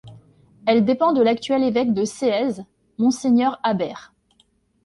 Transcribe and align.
Elle 0.65 0.83
dépend 0.83 1.13
de 1.13 1.21
l’actuel 1.21 1.63
évêque 1.63 1.93
de 1.93 2.05
Séez, 2.05 2.63
Mgr 2.97 3.59
Habert. 3.61 4.15